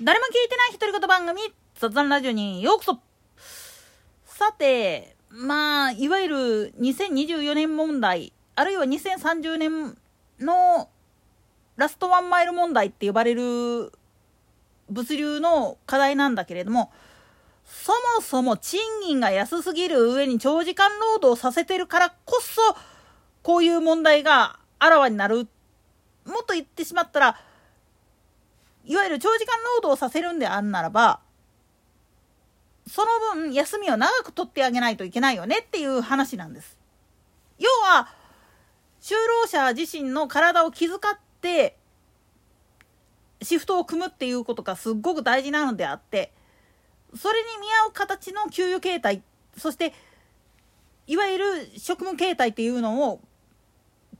[0.00, 1.40] 誰も聞いてない独り言番組、
[1.74, 3.00] 雑談ラジオにようこそ
[4.24, 9.98] さて、まあ、いわゆる2024年問題、あるいは2030年
[10.38, 10.88] の
[11.74, 13.90] ラストワンマイル問題って呼ばれる
[14.88, 16.92] 物流の課題なんだけれども、
[17.64, 22.60] そもそも賃金が安すぎる上に長時間労働させてるからこそ、
[23.42, 25.48] こういう問題があらわになる。
[26.24, 27.47] もっと言ってしまったら、
[28.88, 31.20] いわゆる長時間労働させるんであんならば、
[32.90, 36.78] その分休みを長く取ってあげないといけないよねっていう話なんです。
[37.58, 38.08] 要は、
[39.00, 41.76] 就労者自身の体を気遣って
[43.42, 46.32] シフトを組むっていうことがすっごく大事なのであって
[47.14, 49.22] それに見合う形の給与形態
[49.56, 49.94] そして
[51.06, 51.44] いわゆる
[51.78, 53.20] 職務形態っていうのを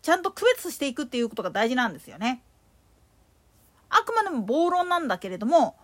[0.00, 2.40] ちゃんと区別していくっていうことが大事なんですよね。
[4.12, 5.76] くまでも暴論なんだけれども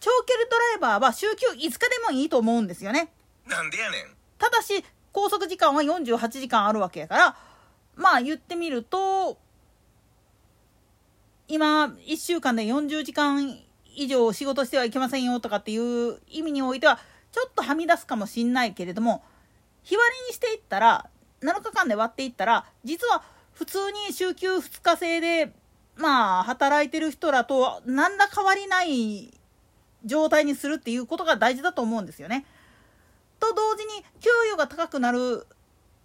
[0.00, 3.10] 長距離ドライバーは週休5日でもいいと思うんですよね。
[3.46, 4.16] なんでやねん。
[4.38, 7.36] ただし拘束時間は48時間あるわけやから
[7.94, 9.38] まあ言ってみると
[11.48, 13.58] 今1週間で40時間
[13.94, 16.98] 以上仕事してはいけませんよとかっていう意味においては
[17.32, 19.22] ちょっとはみ出すかもしんないけれども
[19.82, 21.08] 日割りにしていったら
[21.40, 25.52] 7日間で割っていったら実は普通に週休2日制で
[25.96, 29.32] まあ働いてる人らと何ら変わりない
[30.04, 32.44] 状態にするっていうことが大事だと思うんですよね。
[33.40, 35.46] と同時に給与が高くなる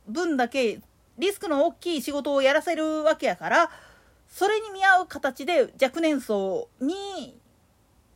[0.07, 0.81] 分だけ
[1.17, 3.71] リスクの大きい仕事をやらせるわけやから
[4.27, 7.37] それに見合う形で若年層に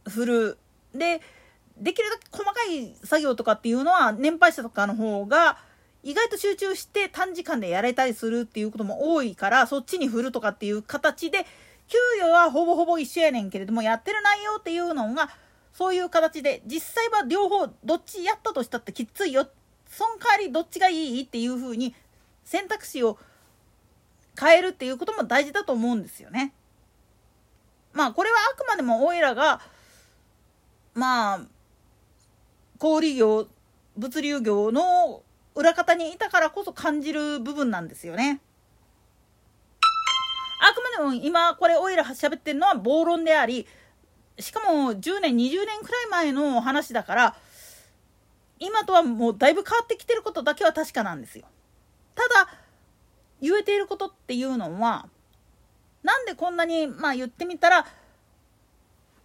[0.07, 0.57] 振る
[0.93, 1.21] で
[1.77, 5.57] できるだけ細かい作業とかっていうのは年配者とかの方が
[6.03, 11.45] 意外と集中して短時間でやれたりするっていうことも多いからそっちに振るとかっていう形で
[11.87, 15.29] 給与はほぼほぼ一緒やねんけれどもやってる内容っていうのが
[15.73, 19.47] そういう形で実際は両方どっちやったとしたってきついよ
[19.87, 21.93] その代わりどっちがいいっていうふうに
[22.43, 23.17] 選択肢を
[24.39, 26.53] 変えるっていうことも大事だと思うんですよね。
[27.93, 29.61] まあこれはあくまでもおいらが
[30.93, 31.39] まあ
[32.79, 33.47] 小売業
[33.97, 35.23] 物流業の
[35.55, 38.41] 裏方にいたからこそ感じる部分なんですよね。
[40.95, 43.67] あくまでも今これおいら喋ってるのは暴論であり
[44.39, 47.35] しかも10年20年くらい前の話だから
[48.59, 51.45] 今とはもうだいぶ変わってきてることだけは確かなんですよ。
[52.15, 52.49] ただ
[53.41, 55.07] 言えていることっていうのは
[56.03, 57.85] なんでこんなにまあ言ってみたら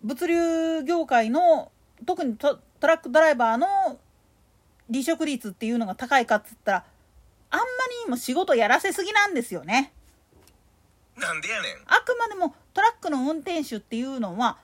[0.03, 1.70] 物流業界の
[2.06, 3.66] 特にトラックドライバーの
[4.91, 6.84] 離職率っていうのが高いかっつったら
[7.50, 7.64] あんま
[8.00, 9.92] りにも仕事やらせすぎなんですよね。
[11.20, 11.72] なんでやねん。
[11.86, 14.58] あくまでもトラックの運転手っていうのは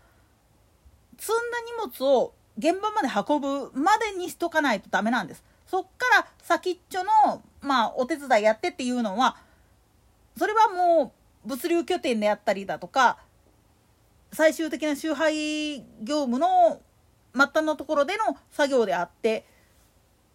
[1.18, 5.44] 積んだ荷物を現場まで運ぶまでにしとかないとダメなんです。
[5.66, 9.36] そっから先っちょの、まあ、お手伝いやってっていうのは、
[10.38, 11.12] それはも
[11.44, 13.18] う物流拠点であったりだとか、
[14.32, 16.80] 最終的な集配業務の
[17.34, 19.44] 末端のところでの作業であって、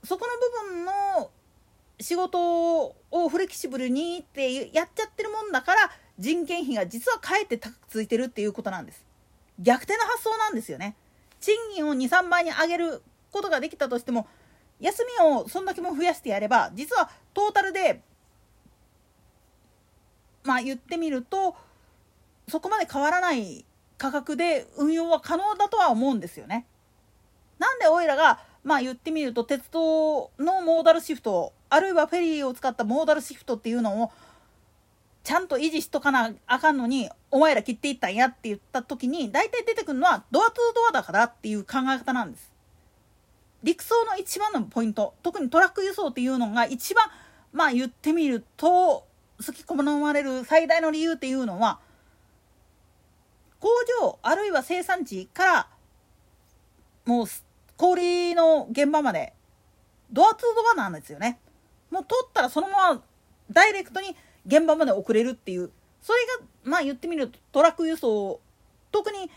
[0.04, 1.32] そこの部分の
[2.00, 9.04] 仕事をフレキシブルにってやっちゃってるもんだから人件費が実はかえって高くついてるっていうことなんです。
[9.60, 10.96] 逆転の発想なんですよね。
[11.40, 13.02] 賃金を2、3倍に上げる
[13.32, 14.28] ことができたとしても
[14.80, 18.02] 休みをそんだけも増やしてやれば実はトータルで
[20.44, 21.56] まあ言ってみると
[22.48, 23.66] そこまで変わらない
[23.98, 26.66] 価格で運用は可能だとは思うんですよね。
[27.60, 34.12] なんでおいらがまあ言ってみると鉄道のモーダルシフトあるいはフェリーを使ったモーダルシフトっていうのを
[35.24, 42.52] ちゃんと維持しとかなあかんのにお前ら切っていったんやって言った時に大体出てくるのはドアトゥドアだからっていう考え方なんです。
[43.64, 47.06] 陸送の一番のポイント特にトラック輸送っていうのが一番
[47.54, 49.06] まあ言ってみると
[49.46, 51.80] 好き好まれる最大の理由っていうのは
[53.60, 53.70] 工
[54.02, 55.68] 場あるいは生産地から
[57.06, 57.28] もう
[57.78, 59.34] 氷の現場まで
[60.12, 61.40] ドアツードアなんですよね。
[61.92, 63.02] もう取ったらそのまま
[63.52, 64.16] ダイレクトに
[64.46, 65.72] 現場まで送れるっていう
[66.02, 68.40] それがまあ言ってみるとトラック輸送
[68.92, 69.30] 特に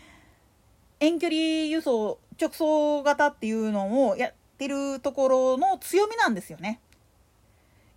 [0.99, 6.79] 遠距離輸送直送型っていうのをやってるところの強みなんですよね。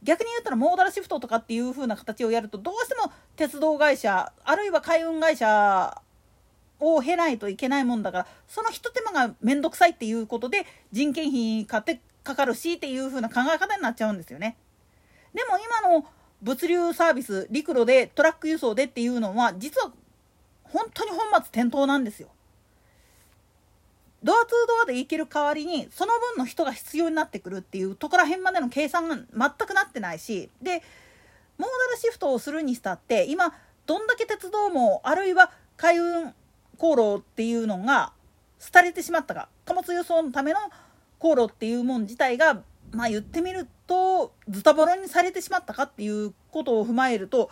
[0.03, 6.01] 逆に言ったらモーダルシフトとかっていう風な形をやるとどうしても鉄道会社あるいは海運会社
[6.79, 14.57] を経ないといけないもんだからそのひと手間が面倒くさいっていうことで人件費買ってかかるしっていう風な考え方になっちゃうんですよね。
[15.35, 16.07] でも今の
[16.43, 19.93] 物流サービス陸路でトラック輸送でっていうのは実は
[20.65, 22.29] 本当に本末転倒なんですよ。
[24.23, 29.25] ドアツードアで行ける代わりにその分の人が必要になってくるっていうところら辺までの計算が全
[29.67, 30.83] くなってないしで
[31.57, 33.55] モーダルシフトをするにしたって今
[33.87, 36.35] どんだけ鉄道もあるいは海運
[36.79, 38.13] 航路っていうのが
[38.73, 40.59] 廃れてしまったか貨物輸送のための
[41.21, 42.63] 航路っていうもん自体が
[42.93, 47.51] まあ言ってみるとズタボロにされてしまったかっていうことを踏まえると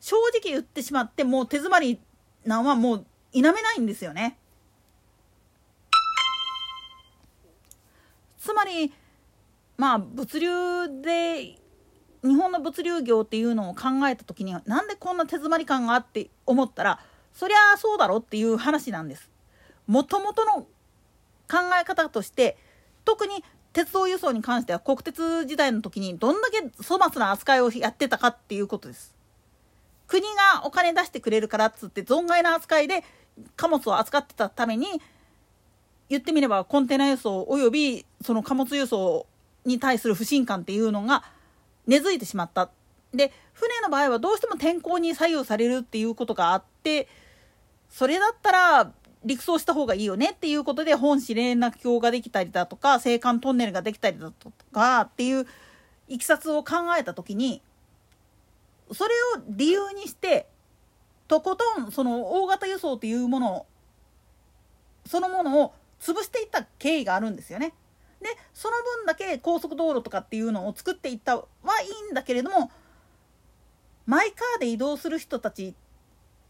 [0.00, 1.98] 正直言ってしまってもう手詰まり
[2.44, 4.38] なんはもう否めないんですよね。
[8.38, 8.92] つまり
[9.76, 10.48] まあ物流
[11.02, 11.58] で
[12.22, 17.00] 日本の物流業っていうのを考えた時になんでこんな手詰まり感があって思ったら
[17.34, 19.30] そりゃそうだろっていう話なんです。
[19.86, 20.62] もともとの
[21.48, 22.56] 考え方として
[23.04, 23.44] 特に
[23.76, 29.14] 鉄道輸送に関しては国鉄時代の時にどんだけ粗末な扱いをやってたかっていうことです。
[30.06, 33.04] 国がお金出してくれるからっつって存外な扱いで
[33.54, 34.86] 貨物を扱ってたために
[36.08, 39.26] 言ってみればコンテナ輸送およびその貨物輸送
[39.66, 41.22] に対する不信感っていうのが
[41.86, 42.70] 根付いてしまった。
[43.12, 47.08] で船の場合はどうしても天候に左右されるっていうことがあって
[47.90, 48.92] それだったら
[49.26, 55.46] 陸送した方がいいよねっていうことで本市連絡橋ができたりだとか青函トンネルができたりだとかっていう
[56.08, 57.60] いきさつを考えた時に
[58.92, 60.46] それを理由にして
[61.26, 63.66] とことんその大型輸送っていうもの
[65.06, 67.72] そのものを潰していった経緯があるんですよね。
[68.20, 71.44] でその分だけ高速道路とかっていうのを作っていったは
[71.82, 72.70] いいんだけれども
[74.06, 75.74] マイカーで移動する人たち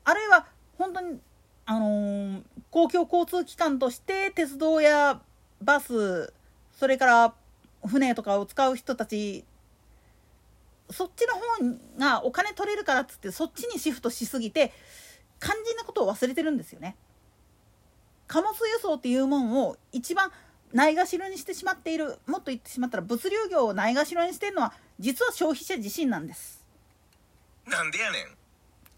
[0.05, 0.47] あるいは
[0.79, 1.19] 本当に
[1.67, 5.21] あのー、公共交通機関として鉄道や
[5.61, 6.33] バス
[6.79, 7.35] それから
[7.85, 9.45] 船とかを使う人たち
[10.91, 14.73] そっちの方がお金取れるからっつってそっちにシフトしすぎて
[15.41, 16.97] 肝心なことを忘れてるんですよね。
[18.27, 20.31] 貨物輸送っていうもんを一番
[20.73, 26.65] ないがしろにしてしまっているもっと言ってしまったら物流業をないがしろにしてるのは実は消費者自身なんです。
[27.67, 28.19] なんでやね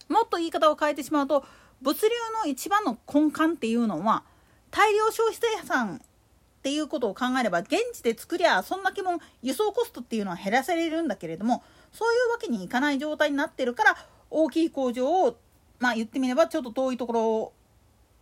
[0.09, 1.45] んもっと言い方を変えてしまうと
[1.83, 2.09] 物流
[2.45, 4.25] の一番の根幹っていうのは
[4.71, 13.97] 大量消費生産っていうことを考えれば現地で作りゃそんだけも輸送コストっていうのは減らせれるんだけれどもそういうわけにいかない状態になってるから
[14.31, 15.39] 大きい工場を
[15.79, 17.53] まあ言ってみればちょっと遠いところ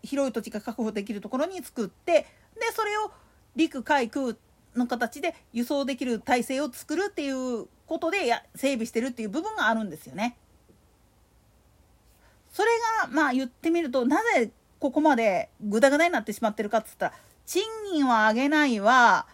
[0.02, 2.26] 広い土地が確保できるところに作ってで
[2.74, 3.10] それを
[3.56, 4.36] 陸海空
[4.76, 10.36] の形で輸送できる体制を作るっていうことでや整備してるっていう部分があるんですよね。
[12.56, 12.68] それ
[13.02, 17.12] がまあ言ってみるとなぜここまでグダグダになってしまってるかっつったら
[17.44, 17.62] 賃
[17.92, 19.26] 金は上げないわ。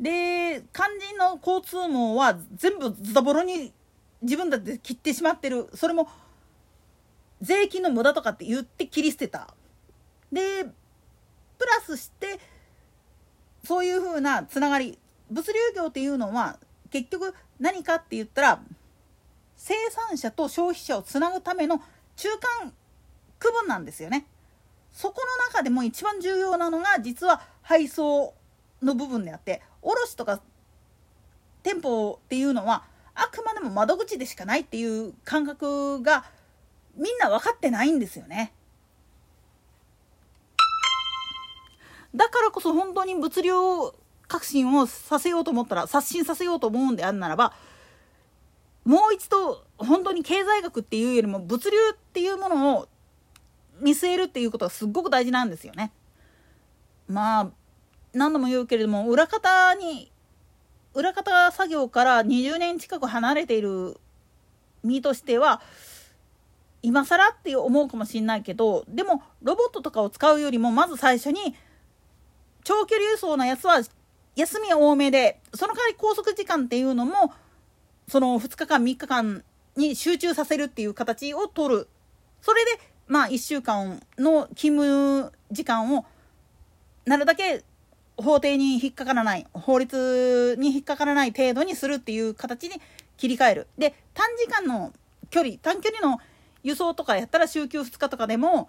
[0.00, 3.72] で肝心の交通網は全部ズタボロに
[4.20, 5.68] 自分たちで切ってしまってる。
[5.74, 6.08] それも
[7.40, 9.54] 税金の無駄とかって言って切り捨てた。
[10.32, 12.40] でプラスして
[13.62, 14.98] そういうふうなつながり。
[15.30, 16.58] 物流業っていうのは
[16.90, 18.60] 結局何かって言ったら
[19.56, 21.80] 生産者と消費者をつなぐための
[22.16, 22.28] 中
[22.62, 22.72] 間
[23.38, 24.26] 区分なんですよね。
[24.92, 28.34] そこの中でも一番重要なのが実は配送
[28.82, 30.40] の部分であって卸とか
[31.62, 32.84] 店舗っていうのは
[33.14, 36.24] あくまでも窓口でしかないっていう感覚が
[36.96, 38.52] みんな分かってないんですよね。
[42.14, 43.52] だからこそ本当に物流
[44.28, 47.52] 革新をさせようと思ったら刷新させようと思うんであるならば
[48.86, 52.88] もう一度本当に経済学っていうよりも物流っていうものを
[53.80, 55.90] 見据えるっていうことがすごく大事なんですよね。
[57.08, 57.50] まあ
[58.14, 60.12] 何度も言うけれども裏方に
[60.94, 63.98] 裏方作業から20年近く離れている
[64.84, 65.60] 身としては
[66.80, 71.56] 今更って思うかもしんないけどでもロボットとかを使うよりもまず最初に
[72.62, 73.82] 長距離輸送のやつは
[74.36, 77.32] 休み多めでその代わり拘束時間っていうのも
[78.08, 79.44] その2日間3日間
[79.76, 81.88] に集中させるっていう形を取る。
[82.40, 86.04] それでまあ1週間の勤務時間を
[87.04, 87.64] なるだけ
[88.16, 92.80] 法廷に引っかからない法律に引っかからない程度にするっていう形に
[93.16, 93.66] 切り替える。
[93.76, 94.92] で短時間の
[95.30, 96.18] 距離短距離の
[96.62, 98.68] 輸送とかやったら週休2日とかでも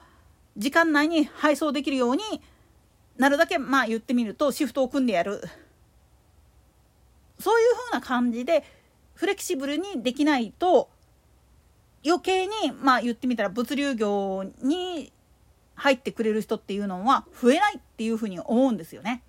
[0.58, 2.24] 時間内に配送できるように
[3.18, 5.42] なるだけまあ言ってみるとシフトを組んでやる。
[7.40, 8.64] そういうふうな感じで
[9.18, 10.90] フレキシブルにできないと
[12.06, 15.12] 余計にまあ言ってみたら物流業に
[15.74, 19.24] 入ってくれる人っていうのは増えないっていうふうに思うんですよね。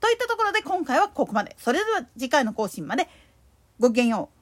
[0.00, 1.56] といったところで今回はここまで。
[1.58, 3.08] それでは次回の更新まで
[3.78, 4.33] ごきげんよう。